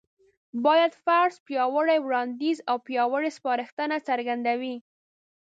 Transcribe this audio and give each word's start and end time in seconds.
بايد: 0.63 0.91
فرض، 1.05 1.35
پياوړی 1.47 1.99
وړانديځ 2.05 2.57
او 2.69 2.77
پياوړې 2.85 3.29
سپارښتنه 3.37 3.97
څرګندوي 4.07 4.75